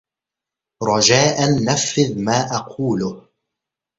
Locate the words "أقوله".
2.55-3.27